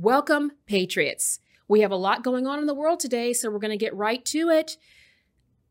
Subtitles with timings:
[0.00, 1.40] Welcome, Patriots.
[1.66, 3.96] We have a lot going on in the world today, so we're going to get
[3.96, 4.76] right to it.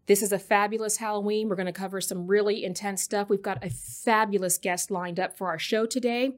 [0.08, 1.48] This is a fabulous Halloween.
[1.48, 3.30] We're going to cover some really intense stuff.
[3.30, 6.34] We've got a fabulous guest lined up for our show today,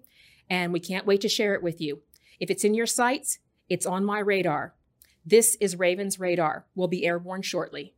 [0.52, 2.04] and we can't wait to share it with you.
[2.40, 3.40] If it's in your sights,
[3.70, 4.76] it's on my radar.
[5.26, 6.68] This is Raven's Radar.
[6.76, 7.96] We'll be airborne shortly.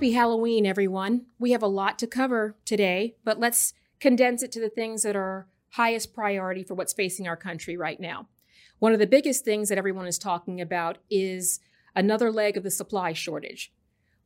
[0.00, 1.26] Happy Halloween, everyone.
[1.38, 5.14] We have a lot to cover today, but let's condense it to the things that
[5.14, 8.26] are highest priority for what's facing our country right now.
[8.78, 11.60] One of the biggest things that everyone is talking about is
[11.94, 13.74] another leg of the supply shortage.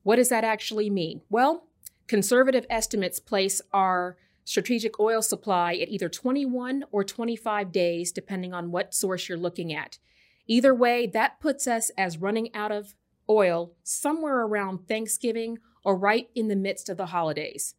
[0.04, 1.22] What does that actually mean?
[1.28, 1.66] Well,
[2.06, 8.70] conservative estimates place our strategic oil supply at either 21 or 25 days, depending on
[8.70, 9.98] what source you're looking at.
[10.46, 12.94] Either way, that puts us as running out of
[13.28, 17.74] oil somewhere around Thanksgiving or right in the midst of the holidays.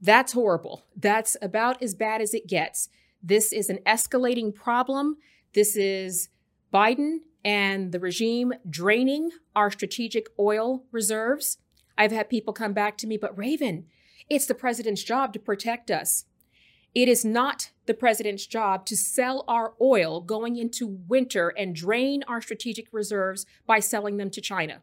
[0.00, 0.84] That's horrible.
[0.96, 2.88] That's about as bad as it gets.
[3.22, 5.16] This is an escalating problem.
[5.54, 6.28] This is
[6.72, 11.58] Biden and the regime draining our strategic oil reserves.
[11.96, 13.86] I've had people come back to me, but Raven,
[14.28, 16.24] it's the president's job to protect us.
[16.94, 22.22] It is not the president's job to sell our oil going into winter and drain
[22.26, 24.82] our strategic reserves by selling them to China.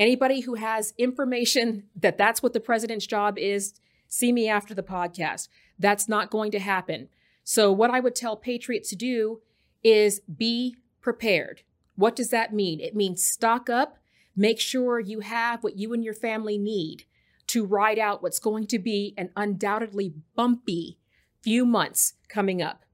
[0.00, 3.74] Anybody who has information that that's what the president's job is,
[4.08, 5.48] see me after the podcast.
[5.78, 7.10] That's not going to happen.
[7.44, 9.42] So, what I would tell patriots to do
[9.84, 11.64] is be prepared.
[11.96, 12.80] What does that mean?
[12.80, 13.98] It means stock up,
[14.34, 17.04] make sure you have what you and your family need
[17.48, 20.96] to ride out what's going to be an undoubtedly bumpy
[21.42, 22.86] few months coming up.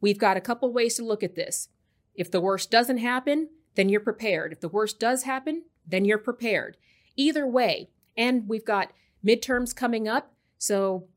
[0.00, 1.68] We've got a couple ways to look at this.
[2.16, 4.52] If the worst doesn't happen, then you're prepared.
[4.52, 6.76] If the worst does happen, then you're prepared.
[7.16, 8.92] Either way, and we've got
[9.24, 10.32] midterms coming up.
[10.58, 11.08] So,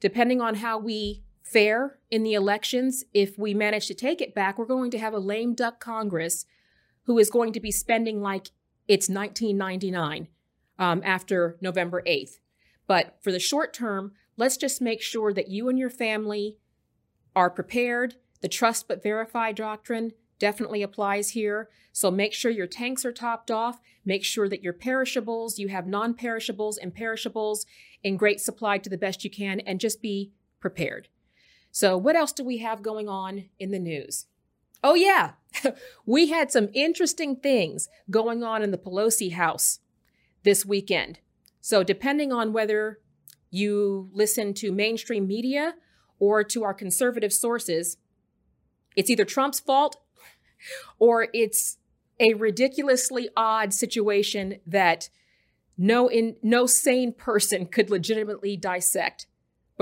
[0.00, 4.58] depending on how we fare in the elections, if we manage to take it back,
[4.58, 6.44] we're going to have a lame duck Congress
[7.04, 8.48] who is going to be spending like
[8.88, 10.28] it's 1999
[10.78, 12.38] um, after November 8th.
[12.86, 16.56] But for the short term, Let's just make sure that you and your family
[17.36, 18.16] are prepared.
[18.40, 21.68] The trust but verify doctrine definitely applies here.
[21.92, 23.78] So make sure your tanks are topped off.
[24.04, 27.64] Make sure that your perishables, you have non perishables and perishables
[28.02, 31.06] in great supply to the best you can, and just be prepared.
[31.70, 34.26] So, what else do we have going on in the news?
[34.82, 35.34] Oh, yeah,
[36.06, 39.78] we had some interesting things going on in the Pelosi house
[40.42, 41.20] this weekend.
[41.60, 42.98] So, depending on whether
[43.52, 45.76] you listen to mainstream media
[46.18, 47.96] or to our conservative sources,
[48.96, 50.02] it's either Trump's fault
[50.98, 51.78] or it's
[52.20, 55.08] a ridiculously odd situation that
[55.78, 59.26] no in no sane person could legitimately dissect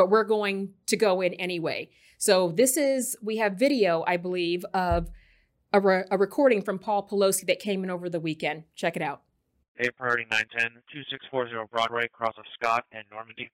[0.00, 1.90] but we're going to go in anyway.
[2.16, 5.10] So this is we have video i believe of
[5.72, 8.64] a, re, a recording from paul pelosi that came in over the weekend.
[8.74, 9.22] Check it out.
[9.78, 13.50] A priority 910 2640 broadway cross of scott and normandy.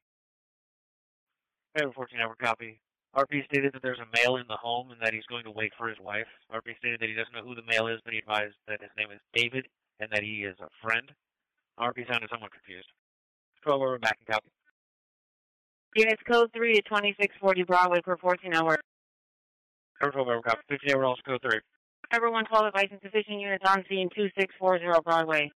[1.77, 2.81] Paper 14 hour copy.
[3.17, 5.73] RP stated that there's a male in the home and that he's going to wait
[5.79, 6.27] for his wife.
[6.53, 8.91] RP stated that he doesn't know who the male is, but he advised that his
[8.99, 9.67] name is David
[10.01, 11.11] and that he is a friend.
[11.81, 12.89] RP sounded somewhat confused.
[13.65, 14.51] 12 over back and copy.
[15.97, 18.77] Units code 3 to 2640 Broadway per 14 hour.
[19.99, 20.61] Cover 12 over copy.
[20.69, 21.59] 15 hour also code 3.
[22.13, 25.51] Cover 112 advice insufficient units on scene 2640 Broadway.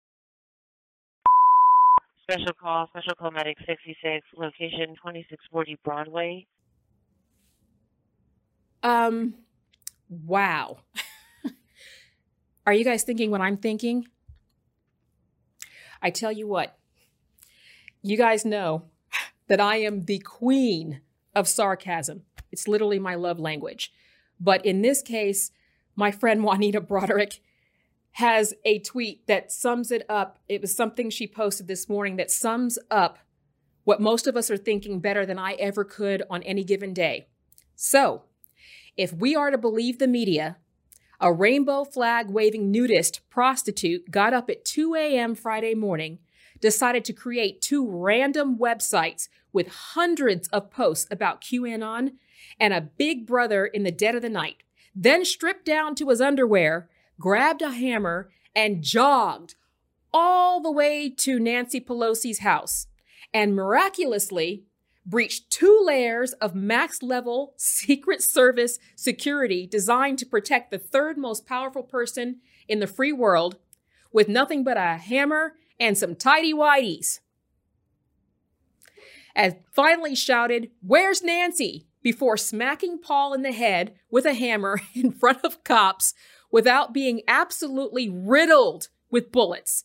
[2.29, 6.47] Special call, special call medic 66, location 2640 Broadway.
[8.87, 9.35] Um,
[10.09, 10.79] wow.
[12.67, 14.07] Are you guys thinking what I'm thinking?
[16.01, 16.79] I tell you what,
[18.01, 18.85] you guys know
[19.49, 21.01] that I am the queen
[21.35, 22.23] of sarcasm.
[22.53, 23.93] It's literally my love language.
[24.39, 25.51] But in this case,
[25.97, 27.41] my friend Juanita Broaddrick
[28.13, 30.39] has a tweet that sums it up.
[30.49, 33.19] It was something she posted this morning that sums up
[33.83, 37.27] what most of us are thinking better than I ever could on any given day.
[37.75, 38.23] So,
[38.97, 40.57] if we are to believe the media,
[41.21, 45.35] a rainbow flag waving nudist prostitute got up at 2 a.m.
[45.35, 46.19] Friday morning,
[46.61, 52.13] decided to create two random websites with hundreds of posts about QAnon
[52.59, 54.63] and a big brother in the dead of the night,
[54.95, 56.89] then stripped down to his underwear
[57.19, 59.55] grabbed a hammer, and jogged
[60.13, 62.87] all the way to Nancy Pelosi's house.
[63.35, 64.65] and miraculously
[65.07, 71.47] breached two layers of max level Secret Service security designed to protect the third most
[71.47, 73.57] powerful person in the free world
[74.13, 77.21] with nothing but a hammer and some tidy whities.
[79.35, 81.87] And finally shouted, Where's Nancy?
[82.03, 86.15] before smacking Paul in the head with a hammer in front of cops
[86.53, 89.85] without being absolutely riddled with bullets.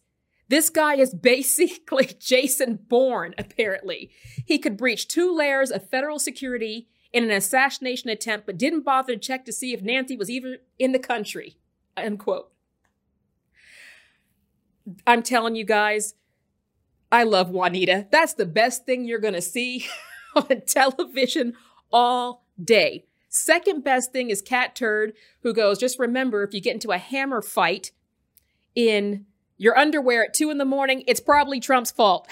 [0.51, 4.11] This guy is basically Jason Bourne, apparently.
[4.45, 9.13] He could breach two layers of federal security in an assassination attempt, but didn't bother
[9.13, 11.55] to check to see if Nancy was even in the country.
[11.95, 12.51] Unquote.
[15.07, 16.15] I'm telling you guys,
[17.13, 18.07] I love Juanita.
[18.11, 19.87] That's the best thing you're going to see
[20.35, 21.53] on television
[21.93, 23.05] all day.
[23.29, 25.13] Second best thing is Cat Turd,
[25.43, 27.91] who goes, just remember if you get into a hammer fight
[28.75, 29.27] in
[29.61, 32.27] your underwear at two in the morning, it's probably Trump's fault.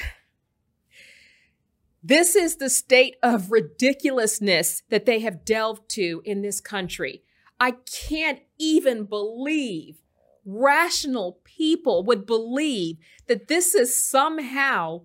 [2.02, 7.22] This is the state of ridiculousness that they have delved to in this country.
[7.60, 7.76] I
[8.08, 9.98] can't even believe
[10.44, 12.98] rational people would believe
[13.28, 15.02] that this is somehow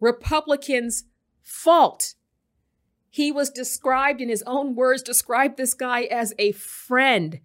[0.00, 1.04] Republicans'
[1.42, 2.14] fault.
[3.10, 7.40] He was described in his own words, described this guy as a friend.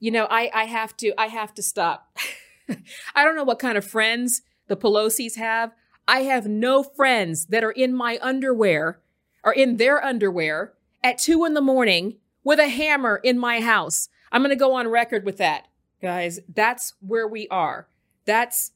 [0.00, 2.18] You know, I, I have to, I have to stop.
[3.14, 5.72] I don't know what kind of friends the Pelosi's have.
[6.08, 9.00] I have no friends that are in my underwear
[9.42, 10.72] or in their underwear
[11.02, 14.08] at two in the morning with a hammer in my house.
[14.30, 15.66] I'm going to go on record with that,
[16.00, 16.40] guys.
[16.52, 17.88] That's where we are.
[18.24, 18.72] That's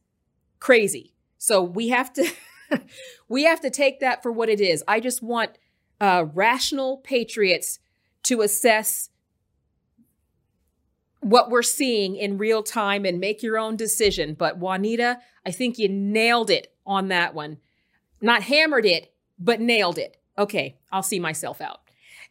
[0.59, 1.15] crazy.
[1.39, 2.31] So we have to,
[3.29, 4.83] we have to take that for what it is.
[4.87, 5.59] I just want
[6.01, 7.79] uh, rational patriots
[8.25, 9.10] to assess
[11.21, 14.35] what we're seeing in real time and make your own decision.
[14.35, 17.59] But Juanita, I think you nailed it on that one.
[18.21, 20.17] Not hammered it, but nailed it.
[20.39, 21.81] Okay, I'll see myself out.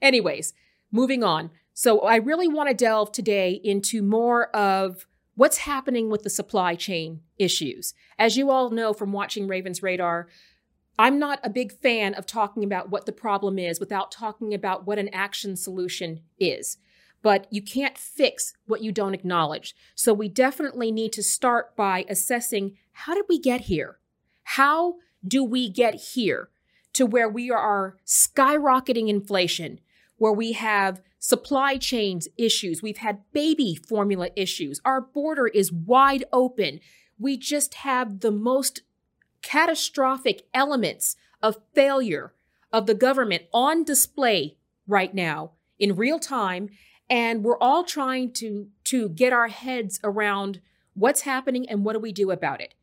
[0.01, 0.53] Anyways,
[0.91, 1.51] moving on.
[1.74, 5.06] So I really want to delve today into more of
[5.36, 7.94] what's happening with the supply chain issues.
[8.18, 10.27] As you all know from watching Ravens Radar,
[10.97, 14.86] I'm not a big fan of talking about what the problem is without talking about
[14.86, 16.77] what an action solution is.
[17.21, 19.75] But you can't fix what you don't acknowledge.
[19.95, 24.00] So we definitely need to start by assessing how did we get here?
[24.44, 24.95] How
[25.27, 26.50] do we get here
[26.94, 29.80] to where we are skyrocketing inflation,
[30.18, 36.24] where we have supply chains issues, we've had baby formula issues, our border is wide
[36.31, 36.80] open.
[37.19, 38.81] We just have the most
[39.42, 42.33] catastrophic elements of failure
[42.72, 44.57] of the government on display
[44.88, 46.69] right now in real time
[47.10, 50.62] and we're all trying to to get our heads around
[50.94, 52.74] what's happening and what do we do about it.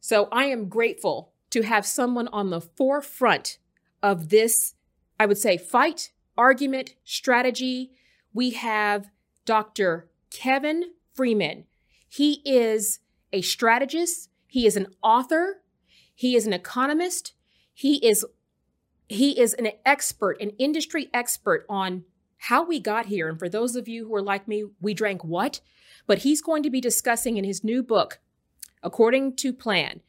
[0.00, 3.58] So i am grateful to have someone on the forefront
[4.02, 4.74] of this
[5.18, 7.92] i would say fight argument strategy.
[8.32, 9.10] We have
[9.44, 11.64] dr kevin freeman.
[12.08, 13.00] He is
[13.32, 14.30] a strategist.
[14.46, 15.62] He is an author.
[16.14, 17.32] He is an economist.
[17.74, 18.24] He is
[19.08, 22.04] he is an expert, an industry expert on
[22.38, 23.28] how we got here.
[23.28, 25.60] And for those of you who are like me, we drank what?
[26.06, 28.20] But he's going to be discussing in his new book,
[28.82, 30.00] according to plan,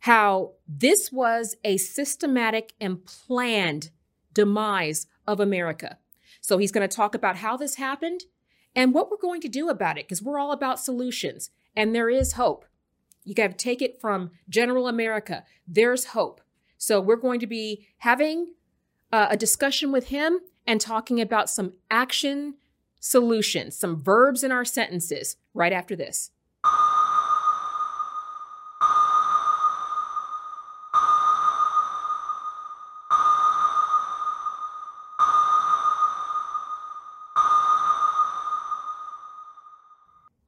[0.00, 3.90] how this was a systematic and planned
[4.32, 5.98] demise of America.
[6.40, 8.24] So he's going to talk about how this happened
[8.74, 12.10] and what we're going to do about it, because we're all about solutions and there
[12.10, 12.66] is hope.
[13.24, 15.44] You got to take it from general America.
[15.66, 16.40] There's hope.
[16.78, 18.52] So we're going to be having
[19.10, 22.54] uh, a discussion with him and talking about some action
[23.00, 26.30] solutions, some verbs in our sentences right after this.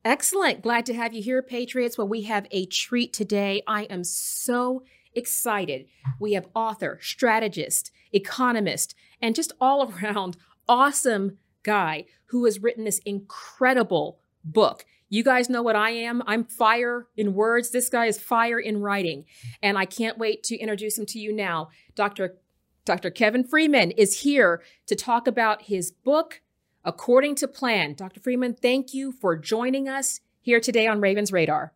[0.04, 0.62] Excellent.
[0.62, 1.98] Glad to have you here, Patriots.
[1.98, 3.62] Well, we have a treat today.
[3.66, 4.82] I am so
[5.14, 5.86] excited.
[6.18, 10.36] We have author, strategist, economist, and just all around
[10.68, 14.84] awesome guy who has written this incredible book.
[15.10, 16.22] You guys know what I am.
[16.26, 17.70] I'm fire in words.
[17.70, 19.24] This guy is fire in writing.
[19.62, 21.70] And I can't wait to introduce him to you now.
[21.94, 22.36] Dr.
[22.84, 23.10] Dr.
[23.10, 26.40] Kevin Freeman is here to talk about his book,
[26.84, 27.94] according to plan.
[27.94, 28.20] Dr.
[28.20, 31.72] Freeman, thank you for joining us here today on Ravens Radar.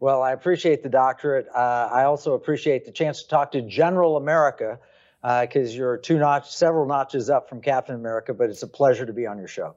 [0.00, 1.46] Well, I appreciate the doctorate.
[1.54, 4.78] Uh, I also appreciate the chance to talk to General America
[5.22, 9.06] because uh, you're two notch, several notches up from Captain America, but it's a pleasure
[9.06, 9.76] to be on your show.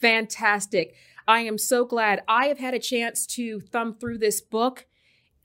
[0.00, 0.94] Fantastic.
[1.28, 4.86] I am so glad I have had a chance to thumb through this book.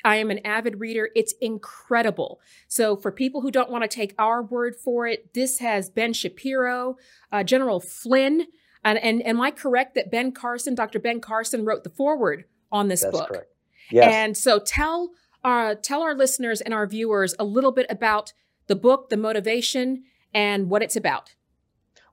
[0.04, 1.10] I am an avid reader.
[1.16, 2.40] It's incredible.
[2.68, 6.14] So, for people who don't want to take our word for it, this has Ben
[6.14, 6.98] Shapiro,
[7.32, 8.48] uh, General Flynn,
[8.84, 11.00] and, and am I correct that Ben Carson, Dr.
[11.00, 13.14] Ben Carson, wrote the foreword on this book?
[13.14, 13.30] That's book?
[13.30, 13.52] Correct.
[13.92, 14.14] Yes.
[14.14, 15.12] And so, tell
[15.44, 18.34] uh, tell our listeners and our viewers a little bit about
[18.68, 20.04] the book, the motivation,
[20.34, 21.34] and what it's about.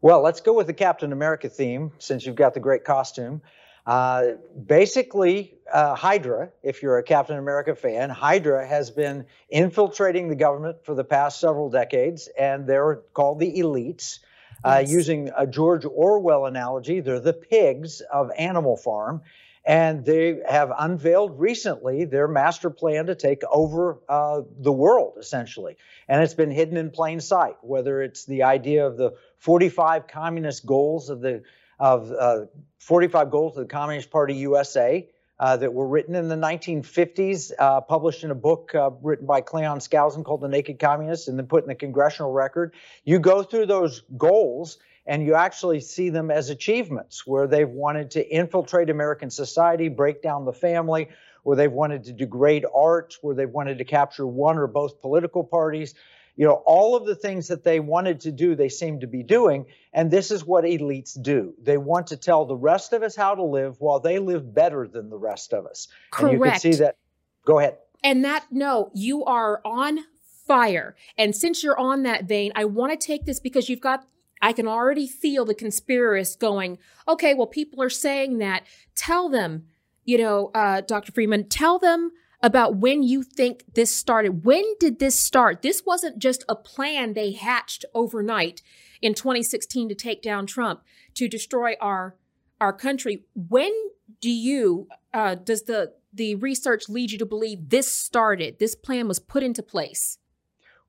[0.01, 3.41] Well, let's go with the Captain America theme since you've got the great costume.
[3.87, 4.33] Uh,
[4.67, 10.85] basically, uh, Hydra, if you're a Captain America fan, Hydra has been infiltrating the government
[10.85, 14.21] for the past several decades, and they're called the elites.
[14.65, 14.93] Uh, yes.
[14.93, 19.23] Using a George Orwell analogy, they're the pigs of Animal Farm.
[19.65, 25.77] And they have unveiled recently their master plan to take over uh, the world, essentially.
[26.09, 30.67] And it's been hidden in plain sight, whether it's the idea of the 45 communist
[30.67, 31.43] goals of the
[31.79, 32.47] of uh,
[32.79, 35.09] 45 goals of the Communist Party USA
[35.41, 39.41] uh, that were written in the 1950s, uh, published in a book uh, written by
[39.41, 42.75] Cleon Skousen called The Naked Communists, and then put in the congressional record.
[43.05, 48.13] You go through those goals and you actually see them as achievements where they've wanted
[48.13, 51.09] to infiltrate American society, break down the family,
[51.43, 55.43] where they've wanted to degrade art, where they've wanted to capture one or both political
[55.43, 55.95] parties.
[56.37, 59.23] You know, all of the things that they wanted to do, they seem to be
[59.23, 59.67] doing.
[59.93, 61.55] And this is what elites do.
[61.61, 64.89] They want to tell the rest of us how to live while they live better
[64.89, 65.89] than the rest of us.
[66.11, 66.35] Correct.
[66.35, 66.97] And you can see that.
[67.45, 67.77] Go ahead.
[68.03, 69.99] And that, no, you are on
[70.47, 70.97] fire.
[71.19, 74.07] And since you're on that vein, I want to take this because you've got
[74.43, 78.65] I can already feel the conspiracists going, okay, well, people are saying that.
[78.97, 79.67] Tell them,
[80.05, 81.13] you know, uh, Dr.
[81.13, 82.11] Freeman, tell them
[82.43, 84.45] about when you think this started.
[84.45, 85.63] When did this start?
[85.63, 88.63] This wasn't just a plan they hatched overnight
[89.01, 90.83] in 2016 to take down Trump,
[91.15, 92.17] to destroy our
[92.61, 93.25] our country.
[93.35, 93.73] When
[94.21, 98.59] do you uh, does the the research lead you to believe this started?
[98.59, 100.19] This plan was put into place.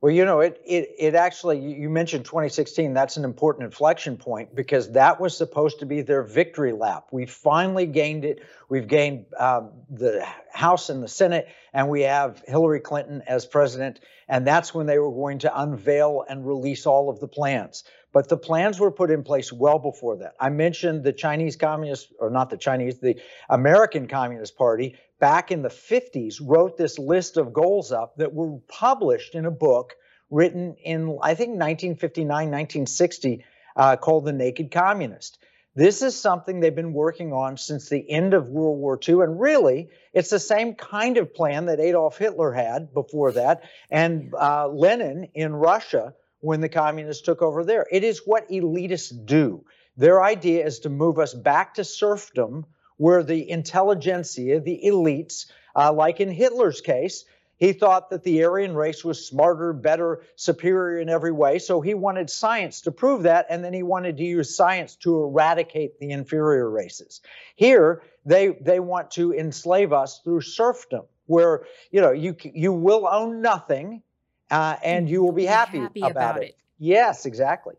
[0.03, 2.93] Well, you know, it, it it actually you mentioned 2016.
[2.93, 7.07] That's an important inflection point because that was supposed to be their victory lap.
[7.13, 8.43] We finally gained it.
[8.67, 14.01] We've gained um, the House and the Senate, and we have Hillary Clinton as president.
[14.27, 17.83] And that's when they were going to unveil and release all of the plans.
[18.11, 20.35] But the plans were put in place well before that.
[20.39, 25.61] I mentioned the Chinese Communist, or not the Chinese, the American Communist Party back in
[25.61, 29.95] the 50s wrote this list of goals up that were published in a book
[30.29, 35.39] written in, I think, 1959, 1960, uh, called The Naked Communist.
[35.75, 39.21] This is something they've been working on since the end of World War II.
[39.21, 44.33] And really, it's the same kind of plan that Adolf Hitler had before that and
[44.39, 47.87] uh, Lenin in Russia when the communists took over there.
[47.91, 49.65] It is what elitists do.
[49.97, 52.65] Their idea is to move us back to serfdom
[52.97, 57.25] where the intelligentsia, the elites, uh, like in Hitler's case,
[57.57, 61.59] he thought that the Aryan race was smarter, better, superior in every way.
[61.59, 65.23] So he wanted science to prove that, and then he wanted to use science to
[65.23, 67.21] eradicate the inferior races.
[67.55, 73.07] Here, they they want to enslave us through serfdom, where you know you you will
[73.07, 74.01] own nothing,
[74.49, 76.49] uh, and you will be happy, happy about, about it.
[76.49, 76.57] it.
[76.79, 77.75] Yes, exactly.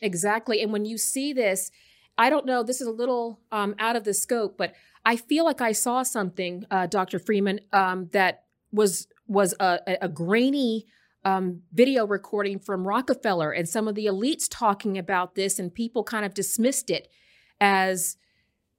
[0.00, 0.62] Exactly.
[0.62, 1.70] And when you see this,
[2.16, 5.44] I don't know, this is a little um, out of the scope, but I feel
[5.44, 7.18] like I saw something, uh, Dr.
[7.18, 10.86] Freeman, um, that was was a, a grainy
[11.24, 16.02] um, video recording from Rockefeller and some of the elites talking about this, and people
[16.02, 17.08] kind of dismissed it
[17.60, 18.16] as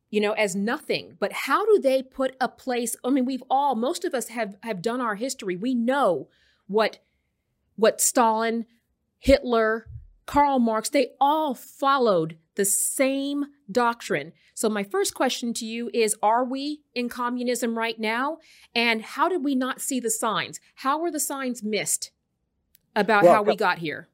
[0.09, 1.15] you know as nothing.
[1.19, 4.57] But how do they put a place i mean we've all most of us have
[4.63, 5.55] have done our history.
[5.55, 6.27] We know
[6.67, 6.99] what
[7.75, 8.65] what stalin
[9.19, 9.87] hitler
[10.29, 14.33] Karl Marx, they all followed the same doctrine.
[14.53, 18.39] So, my first question to you is Are we in communism right now?
[18.75, 20.59] And how did we not see the signs?
[20.75, 22.11] How were the signs missed
[22.97, 24.09] about Well, how we got here?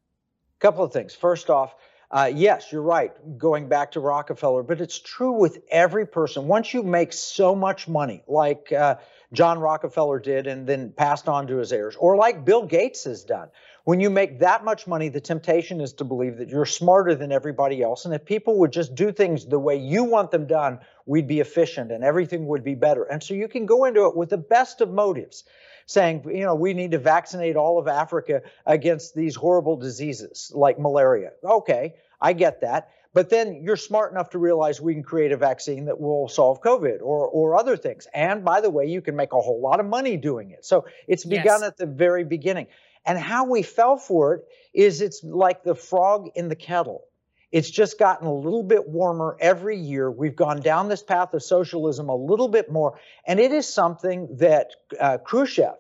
[0.58, 1.16] A couple of things.
[1.16, 1.76] First off,
[2.12, 6.48] uh, yes, you're right, going back to Rockefeller, but it's true with every person.
[6.48, 8.98] Once you make so much money, like uh,
[9.36, 13.24] John Rockefeller did and then passed on to his heirs, or like Bill Gates has
[13.24, 13.50] done,
[13.84, 17.32] when you make that much money, the temptation is to believe that you're smarter than
[17.32, 18.06] everybody else.
[18.06, 21.40] And if people would just do things the way you want them done, we'd be
[21.40, 23.04] efficient and everything would be better.
[23.04, 25.44] And so you can go into it with the best of motives
[25.86, 30.80] saying, you know, we need to vaccinate all of Africa against these horrible diseases like
[30.80, 31.34] malaria.
[31.44, 32.90] Okay, I get that.
[33.16, 36.62] But then you're smart enough to realize we can create a vaccine that will solve
[36.62, 38.08] COVID or, or other things.
[38.14, 40.66] And by the way, you can make a whole lot of money doing it.
[40.66, 41.70] So it's begun Yes.
[41.70, 42.68] at the very beginning.
[43.06, 44.42] And how we fell for it
[44.74, 47.06] is it's like the frog in the kettle.
[47.54, 50.12] It's just gotten a little bit warmer every year.
[50.12, 53.00] We've gone down this path of socialism a little bit more.
[53.26, 55.78] And it is something that uh, Khrushchev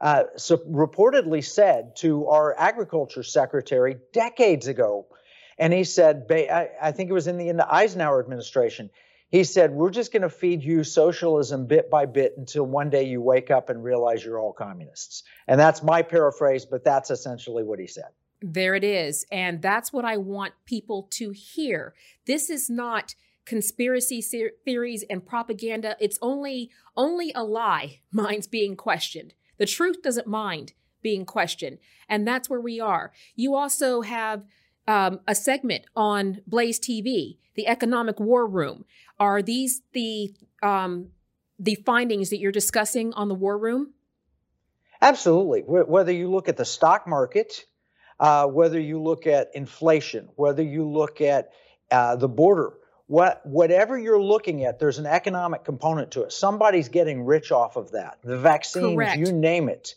[0.00, 5.04] uh, so reportedly said to our agriculture secretary decades ago.
[5.60, 8.88] And he said, I, think it was in the, in the Eisenhower administration,
[9.28, 13.04] he said, We're just going to feed you socialism bit by bit until one day
[13.04, 15.22] you wake up and realize you're all communists.
[15.46, 18.08] And that's my paraphrase, but that's essentially what he said.
[18.40, 19.26] There it is.
[19.30, 21.94] And that's what I want people to hear.
[22.26, 23.14] This is not
[23.44, 24.22] conspiracy
[24.64, 25.94] theories and propaganda.
[26.00, 29.34] It's only only a lie minds being questioned.
[29.58, 31.78] The truth doesn't mind being questioned.
[32.08, 33.12] And that's where we are.
[33.36, 34.44] You also have
[34.90, 38.84] um, a segment on Blaze TV, the Economic War Room.
[39.20, 41.10] Are these the um,
[41.60, 43.92] the findings that you're discussing on the War Room?
[45.00, 45.60] Absolutely.
[45.60, 47.64] Whether you look at the stock market,
[48.18, 51.52] uh, whether you look at inflation, whether you look at
[51.90, 52.72] uh, the border,
[53.06, 56.32] what, whatever you're looking at, there's an economic component to it.
[56.32, 58.18] Somebody's getting rich off of that.
[58.22, 59.18] The vaccines, Correct.
[59.18, 59.94] you name it.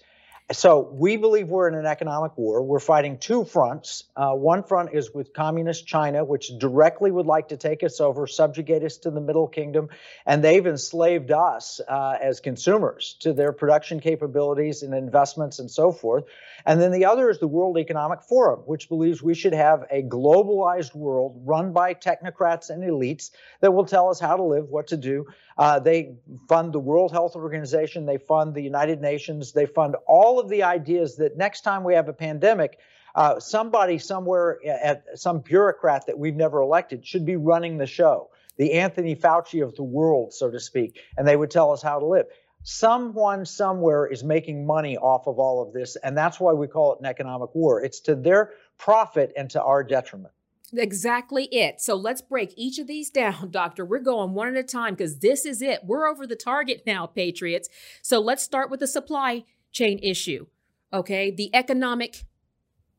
[0.53, 2.61] So we believe we're in an economic war.
[2.61, 4.03] We're fighting two fronts.
[4.15, 8.27] Uh, one front is with communist China, which directly would like to take us over,
[8.27, 9.89] subjugate us to the Middle Kingdom,
[10.27, 15.91] and they've enslaved us uh, as consumers to their production capabilities and investments and so
[15.91, 16.25] forth.
[16.65, 20.03] And then the other is the World Economic Forum, which believes we should have a
[20.03, 23.31] globalized world run by technocrats and elites
[23.61, 25.25] that will tell us how to live, what to do.
[25.57, 26.15] Uh, they
[26.47, 30.63] fund the World Health Organization, they fund the United Nations, they fund all of the
[30.63, 32.79] ideas that next time we have a pandemic,
[33.15, 38.29] uh, somebody somewhere at some bureaucrat that we've never elected should be running the show,
[38.57, 41.99] the Anthony Fauci of the world, so to speak, and they would tell us how
[41.99, 42.25] to live.
[42.63, 46.93] Someone somewhere is making money off of all of this, and that's why we call
[46.93, 47.83] it an economic war.
[47.83, 50.33] It's to their profit and to our detriment.
[50.75, 51.81] Exactly it.
[51.81, 53.85] So let's break each of these down, Doctor.
[53.85, 55.81] We're going one at a time because this is it.
[55.83, 57.69] We're over the target now, Patriots.
[58.01, 59.43] So let's start with the supply
[59.73, 60.45] chain issue.
[60.93, 62.23] Okay, the economic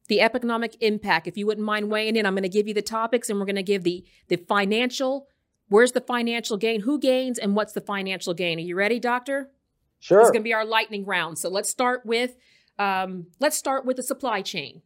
[0.09, 1.27] the economic impact.
[1.27, 3.47] If you wouldn't mind weighing in, I'm going to give you the topics and we're
[3.47, 5.29] going to give the the financial.
[5.69, 6.83] Where's the financial gain?
[6.83, 8.59] Who gains and what's the financial gain?
[8.59, 9.51] Are you ready, doctor?
[9.99, 10.19] Sure.
[10.19, 11.39] This is going to be our lightning round.
[11.39, 12.37] So let's start with
[12.79, 14.83] um, let's start with the supply chain.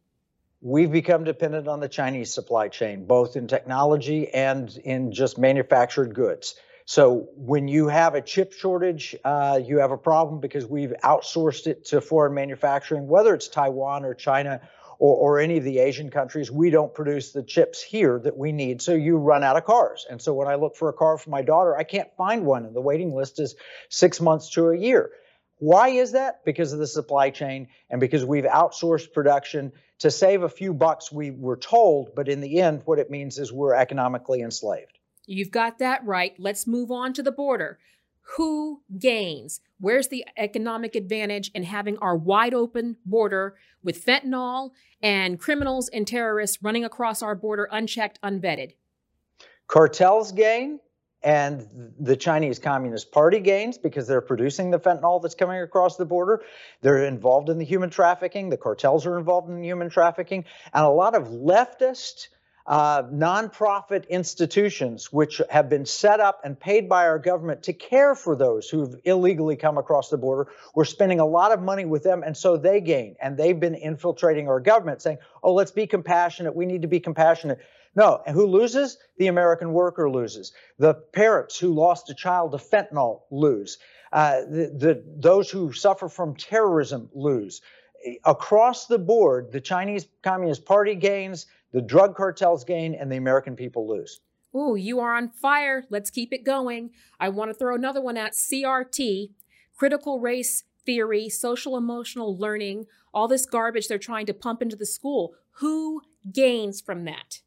[0.61, 6.13] We've become dependent on the Chinese supply chain, both in technology and in just manufactured
[6.13, 6.55] goods.
[6.89, 11.67] So when you have a chip shortage, uh, you have a problem because we've outsourced
[11.67, 14.59] it to foreign manufacturing, whether it's Taiwan or China
[14.97, 16.49] or, or, any of the Asian countries.
[16.49, 18.81] We don't produce the chips here that we need.
[18.81, 20.07] So you run out of cars.
[20.09, 22.65] And so when I look for a car for my daughter, I can't find one.
[22.65, 23.53] And the waiting list is
[23.89, 25.11] six months to a year.
[25.59, 26.43] Why is that?
[26.43, 31.11] Because of the supply chain and because we've outsourced production to save a few bucks,
[31.11, 32.15] we were told.
[32.15, 34.98] But in the end, what it means is we're economically enslaved.
[35.29, 36.33] You've got that right.
[36.39, 37.77] Let's move on to the border.
[38.37, 39.61] Who gains?
[39.79, 46.07] Where's the economic advantage in having our wide open border with fentanyl and criminals and
[46.07, 48.73] terrorists running across our border unchecked, unvetted?
[49.67, 50.79] Cartels gain,
[51.21, 51.67] and
[51.99, 56.41] the Chinese Communist Party gains because they're producing the fentanyl that's coming across the border.
[56.81, 58.49] They're involved in the human trafficking.
[58.49, 60.45] The cartels are involved in human trafficking.
[60.73, 62.29] And a lot of leftist
[62.69, 68.13] uh, nonprofit institutions which have been set up and paid by our government to care
[68.13, 70.51] for those who've illegally come across the border.
[70.75, 73.15] We're spending a lot of money with them, and so they gain.
[73.19, 76.55] And they've been infiltrating our government, saying, "Oh, let's be compassionate.
[76.55, 77.57] We need to be compassionate."
[77.95, 78.99] No, and who loses?
[79.17, 80.53] The American worker loses.
[80.77, 83.79] The parents who lost a child to fentanyl lose.
[84.13, 87.61] Uh, the, the, those who suffer from terrorism lose.
[88.23, 93.55] Across the board, the Chinese Communist Party gains, the drug cartels gain and the American
[93.55, 94.21] people lose.
[94.55, 95.85] Ooh, you are on fire.
[95.89, 96.89] Let's keep it going.
[97.19, 99.29] I want to throw another one at CRT,
[99.75, 104.85] critical race theory, social emotional learning, all this garbage they're trying to pump into the
[104.85, 105.35] school.
[105.59, 106.01] Who
[106.31, 107.41] gains from that?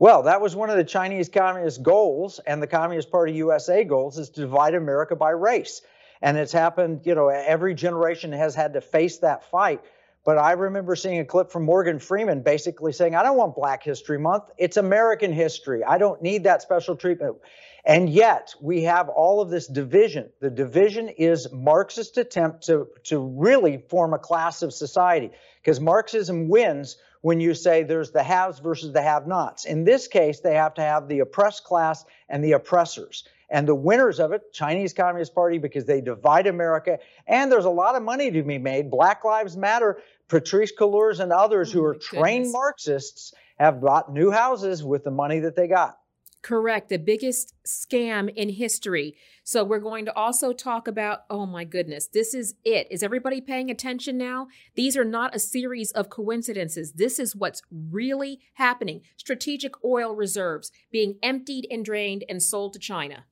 [0.00, 4.18] Well, that was one of the Chinese Communist goals and the Communist Party USA goals
[4.18, 5.82] is to divide America by race.
[6.20, 9.82] And it's happened, you know, every generation has had to face that fight.
[10.24, 13.82] But I remember seeing a clip from Morgan Freeman basically saying, I don't want Black
[13.82, 14.44] History Month.
[14.56, 15.84] It's American history.
[15.84, 17.36] I don't need that special treatment.
[17.84, 20.30] And yet we have all of this division.
[20.40, 25.30] The division is Marxist attempt to, to really form a class of society
[25.62, 29.66] because Marxism wins when you say there's the haves versus the have nots.
[29.66, 33.24] In this case, they have to have the oppressed class and the oppressors.
[33.50, 36.98] And the winners of it, Chinese Communist Party, because they divide America.
[37.26, 38.90] And there's a lot of money to be made.
[38.90, 44.30] Black Lives Matter Patrisse Cullors and others oh who are trained Marxists have bought new
[44.30, 45.96] houses with the money that they got.
[46.44, 46.90] Correct.
[46.90, 49.16] The biggest scam in history.
[49.44, 52.86] So we're going to also talk about, oh my goodness, this is it.
[52.90, 54.48] Is everybody paying attention now?
[54.74, 56.92] These are not a series of coincidences.
[56.92, 59.00] This is what's really happening.
[59.16, 63.24] Strategic oil reserves being emptied and drained and sold to China.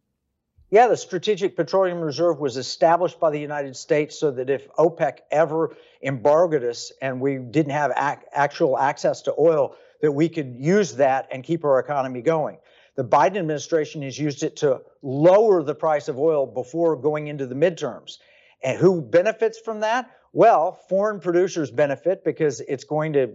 [0.73, 5.19] Yeah, the Strategic Petroleum Reserve was established by the United States so that if OPEC
[5.31, 10.57] ever embargoed us and we didn't have ac- actual access to oil, that we could
[10.57, 12.57] use that and keep our economy going.
[12.95, 17.45] The Biden administration has used it to lower the price of oil before going into
[17.45, 18.17] the midterms.
[18.63, 20.11] And who benefits from that?
[20.33, 23.29] Well, foreign producers benefit because it's going to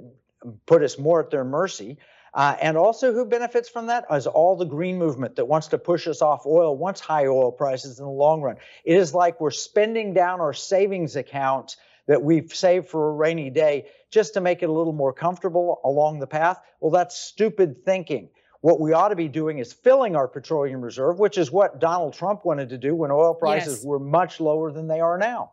[0.65, 1.97] put us more at their mercy.
[2.33, 5.77] Uh, and also, who benefits from that is all the green movement that wants to
[5.77, 8.57] push us off oil, wants high oil prices in the long run.
[8.83, 13.49] It is like we're spending down our savings account that we've saved for a rainy
[13.49, 16.61] day just to make it a little more comfortable along the path.
[16.79, 18.29] Well, that's stupid thinking.
[18.61, 22.13] What we ought to be doing is filling our petroleum reserve, which is what Donald
[22.13, 23.83] Trump wanted to do when oil prices Yes.
[23.85, 25.51] were much lower than they are now.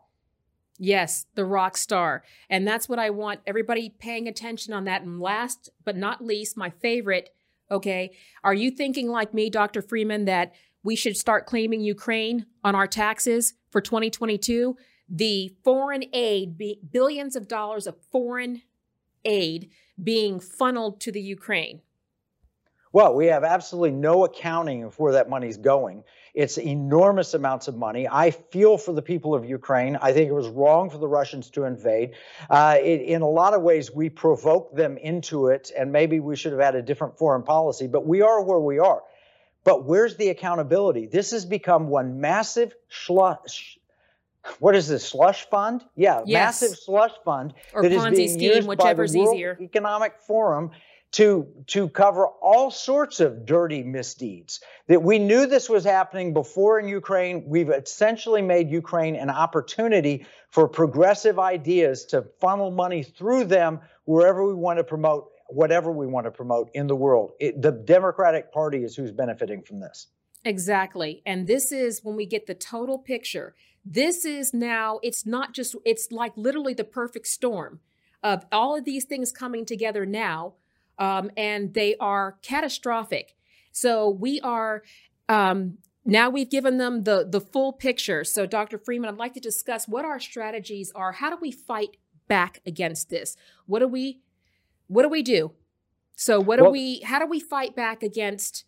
[0.78, 2.24] Yes, the rock star.
[2.50, 5.02] And that's what I want everybody paying attention on that.
[5.02, 7.30] And last but not least, my favorite,
[7.70, 8.10] okay,
[8.42, 9.82] are you thinking like me, Dr.
[9.82, 14.76] Freeman, that we should start claiming Ukraine on our taxes for 2022?
[15.08, 16.58] The foreign aid,
[16.90, 18.62] billions of dollars of foreign
[19.24, 19.70] aid
[20.02, 21.82] being funneled to the Ukraine.
[22.94, 26.04] Well, we have absolutely no accounting of where that money's going.
[26.32, 28.06] It's enormous amounts of money.
[28.08, 29.96] I feel for the people of Ukraine.
[30.00, 32.12] I think it was wrong for the Russians to invade.
[32.48, 36.36] Uh, it, in a lot of ways, we provoked them into it, and maybe we
[36.36, 39.02] should have had a different foreign policy, but we are where we are.
[39.64, 41.06] But where's the accountability?
[41.08, 43.76] This has become one massive slush.
[44.60, 45.82] What is this slush fund?
[45.96, 46.60] Yeah, Yes.
[46.60, 49.58] massive slush fund Or that is Ponzi being scheme, used by the World easier.
[49.60, 50.70] Economic Forum
[51.14, 54.60] to to cover all sorts of dirty misdeeds.
[54.88, 57.44] That we knew this was happening before in Ukraine.
[57.46, 64.44] We've essentially made Ukraine an opportunity for progressive ideas to funnel money through them wherever
[64.44, 67.32] we want to promote whatever we want to promote in the world.
[67.38, 70.08] It, the Democratic Party is who's benefiting from this.
[70.44, 71.22] Exactly.
[71.24, 73.54] And this is when we get the total picture.
[73.84, 77.80] This is now, it's not just, it's like literally the perfect storm
[78.22, 80.54] of all of these things coming together now.
[80.98, 83.34] Um, and they are catastrophic.
[83.72, 84.82] So we are,
[85.28, 88.24] um, now we've given them the the full picture.
[88.24, 88.78] So Dr.
[88.78, 91.12] Freeman, I'd like to discuss what our strategies are.
[91.12, 91.96] How do we fight
[92.28, 93.36] back against this?
[93.66, 94.20] What do we
[94.86, 95.52] what do we do?
[96.14, 98.64] So what do Well- we how do we fight back against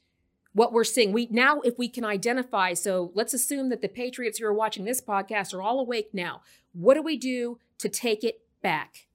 [0.52, 1.12] what we're seeing?
[1.12, 4.84] We now if we can identify, so let's assume that the patriots who are watching
[4.84, 6.40] this podcast are all awake now.
[6.72, 9.06] What do we do to take it back?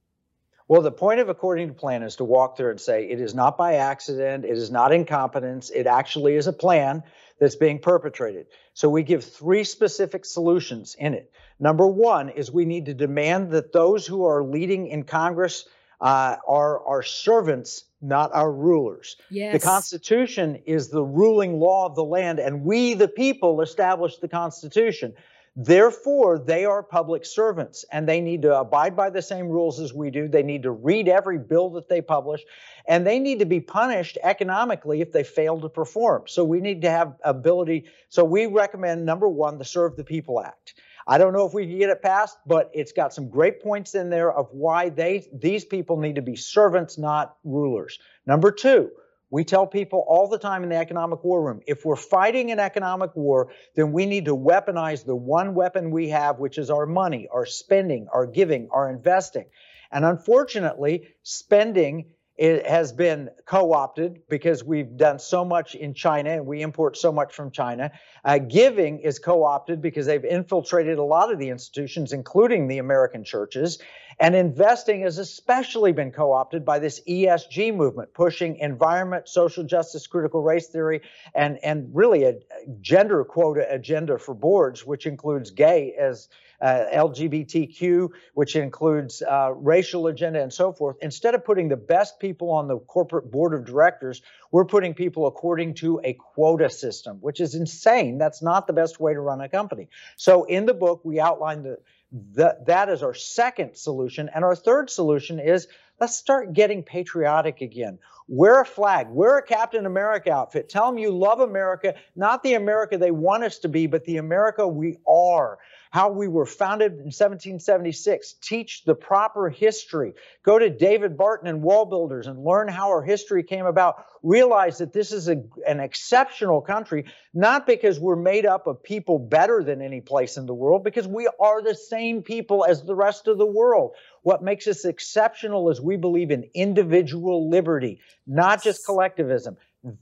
[0.72, 3.34] Well, the point of according to plan is to walk through and say it is
[3.34, 7.02] not by accident, it is not incompetence, it actually is a plan
[7.38, 8.46] that's being perpetrated.
[8.72, 11.30] So we give three specific solutions in it.
[11.60, 15.66] Number one is we need to demand that those who are leading in Congress
[16.00, 19.16] uh, are our servants, not our rulers.
[19.28, 19.52] Yes.
[19.52, 24.28] The Constitution is the ruling law of the land, and we, the people, establish the
[24.28, 25.12] Constitution.
[25.54, 29.92] Therefore, they are public servants and they need to abide by the same rules as
[29.92, 30.26] we do.
[30.26, 32.42] They need to read every bill that they publish
[32.86, 36.22] and they need to be punished economically if they fail to perform.
[36.26, 37.84] So we need to have ability.
[38.08, 40.74] So we recommend number one, the Serve the People Act.
[41.06, 43.94] I don't know if we can get it passed, but it's got some great points
[43.94, 47.98] in there of why they these people need to be servants, not rulers.
[48.24, 48.90] Number two,
[49.32, 52.60] we tell people all the time in the economic war room if we're fighting an
[52.60, 56.84] economic war, then we need to weaponize the one weapon we have, which is our
[56.84, 59.46] money, our spending, our giving, our investing.
[59.90, 66.60] And unfortunately, spending has been co-opted because we've done so much in China and we
[66.60, 67.92] import so much from China.
[68.24, 73.22] Uh, giving is co-opted because they've infiltrated a lot of the institutions, including the American
[73.22, 73.78] churches.
[74.18, 80.42] And investing has especially been co-opted by this ESG movement, pushing environment, social justice, critical
[80.42, 81.00] race theory,
[81.34, 82.38] and and really a
[82.80, 86.28] gender quota agenda for boards, which includes gay as
[86.62, 90.96] uh, LGBTQ, which includes uh, racial agenda and so forth.
[91.02, 94.22] Instead of putting the best people on the corporate board of directors,
[94.52, 98.16] we're putting people according to a quota system, which is insane.
[98.16, 99.88] That's not the best way to run a company.
[100.16, 101.78] So in the book, we outline the,
[102.12, 105.68] that is our second solution, and our third solution is
[106.00, 107.98] let's start getting patriotic again.
[108.28, 110.68] Wear a flag, wear a Captain America outfit.
[110.68, 114.18] Tell them you love America, not the America they want us to be, but the
[114.18, 115.58] America we are.
[115.92, 118.36] How we were founded in 1776.
[118.40, 120.14] Teach the proper history.
[120.42, 124.06] Go to David Barton and Wall Builders and learn how our history came about.
[124.22, 129.18] Realize that this is a, an exceptional country, not because we're made up of people
[129.18, 132.94] better than any place in the world, because we are the same people as the
[132.94, 133.92] rest of the world.
[134.22, 139.58] What makes us exceptional is we believe in individual liberty, not just collectivism.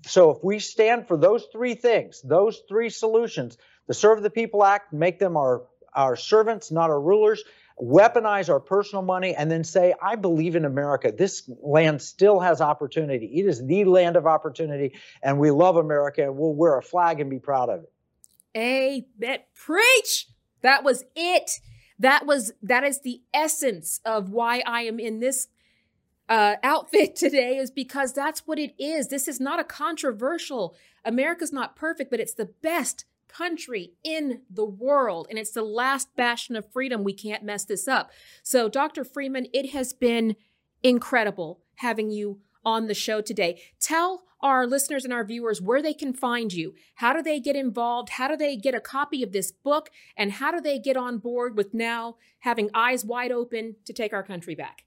[0.06, 3.56] So if we stand for those three things, those three solutions,
[3.88, 5.62] the Serve the People Act, make them our,
[5.94, 7.42] our servants, not our rulers,
[7.80, 11.12] weaponize our personal money, and then say, I believe in America.
[11.16, 13.26] This land still has opportunity.
[13.26, 17.20] It is the land of opportunity, and we love America, and we'll wear a flag
[17.20, 17.92] and be proud of it.
[18.56, 19.38] Amen.
[19.54, 20.26] Preach!
[20.62, 21.60] That was it.
[21.98, 25.48] That was that is the essence of why I am in this
[26.28, 29.08] uh, outfit today is because that's what it is.
[29.08, 30.74] This is not a controversial.
[31.04, 35.26] America's not perfect, but it's the best country in the world.
[35.30, 37.04] And it's the last bastion of freedom.
[37.04, 38.10] We can't mess this up.
[38.42, 39.04] So, Dr.
[39.04, 40.36] Freeman, it has been
[40.82, 43.60] incredible having you on the show today.
[43.80, 46.74] Tell our listeners and our viewers where they can find you.
[46.96, 48.10] How do they get involved?
[48.10, 49.90] How do they get a copy of this book?
[50.16, 54.12] And how do they get on board with now having eyes wide open to take
[54.12, 54.84] our country back?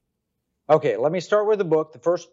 [0.69, 1.91] Okay, let me start with the book.
[1.91, 2.29] The first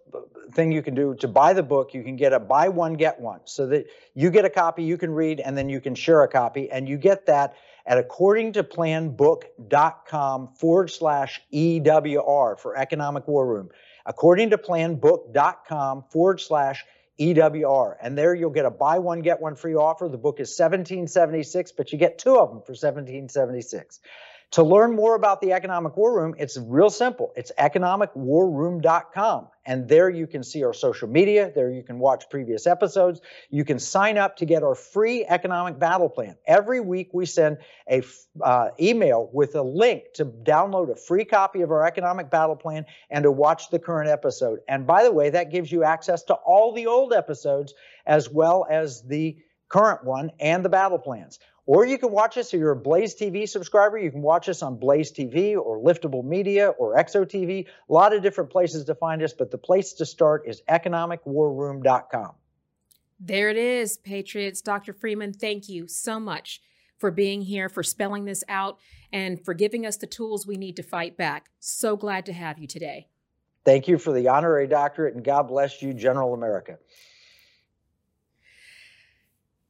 [0.53, 3.21] thing you can do to buy the book, you can get a buy one, get
[3.21, 3.41] one.
[3.45, 6.29] So that you get a copy you can read and then you can share a
[6.29, 6.71] copy.
[6.71, 13.71] And you get that at accordingtoplanbook.com forward slash EWR for Economic War Room.
[14.07, 16.85] Accordingtoplanbook.com forward slash
[17.19, 17.97] EWR.
[18.01, 20.09] And there you'll get a buy one, get one free offer.
[20.09, 23.99] The book is 1776, but you get two of them for 1776.
[24.53, 27.33] To learn more about the Economic War Room, it's real simple.
[27.37, 29.47] It's economicwarroom.com.
[29.65, 31.53] And there you can see our social media.
[31.55, 33.21] There you can watch previous episodes.
[33.51, 36.35] You can sign up to get our free economic battle plan.
[36.49, 37.59] Every week we send
[37.89, 38.03] a
[38.43, 42.87] uh, email with a link to download a free copy of our economic battle plan
[43.09, 44.59] and to watch the current episode.
[44.67, 47.73] And by the way, that gives you access to all the old episodes
[48.05, 49.37] as well as the
[49.69, 51.39] current one and the battle plans.
[51.71, 53.97] Or you can watch us if you're a Blaze TV subscriber.
[53.97, 57.69] You can watch us on Blaze TV or Liftable Media or Exo TV.
[57.89, 62.33] A lot of different places to find us, but the place to start is economicwarroom.com.
[63.21, 64.61] There it is, Patriots.
[64.61, 64.93] Dr.
[64.93, 66.61] Freeman, thank you so much
[66.99, 68.81] for being here, for spelling this out,
[69.13, 71.51] and for giving us the tools we need to fight back.
[71.61, 73.07] So glad to have you today.
[73.65, 76.79] Thank you for the honorary doctorate, and God bless you, General America.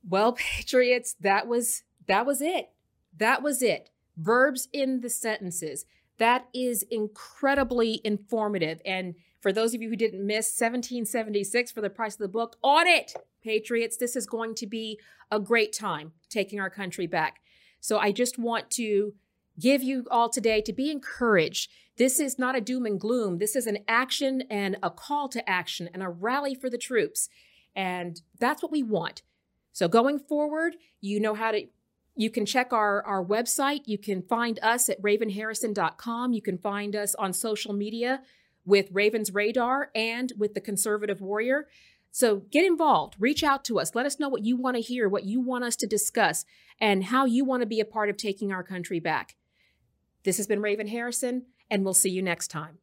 [0.09, 2.71] Well, Patriots, that was that was it.
[3.17, 3.91] That was it.
[4.17, 5.87] Verbs in the sentences.
[6.19, 8.83] That is incredibly informative.
[8.85, 12.57] And for those of you who didn't miss 1776 for the price of the book,
[12.63, 13.97] on it, Patriots.
[13.97, 14.99] This is going to be
[15.31, 17.41] a great time taking our country back.
[17.81, 19.15] So I just want to
[19.59, 21.71] give you all today to be encouraged.
[21.97, 23.39] This is not a doom and gloom.
[23.39, 27.29] This is an action and a call to action and a rally for the troops.
[27.75, 29.23] And that's what we want.
[29.73, 31.67] So going forward, you know how to
[32.17, 33.83] you can check our, our website.
[33.87, 36.33] You can find us at ravenharrison.com.
[36.33, 38.23] You can find us on social media
[38.65, 41.67] with Ravens Radar and with the Conservative Warrior.
[42.13, 43.95] So get involved, reach out to us.
[43.95, 46.45] Let us know what you want to hear, what you want us to discuss,
[46.81, 49.37] and how you want to be a part of taking our country back.
[50.25, 52.79] This has been Raven Harrison, and we'll see you next time.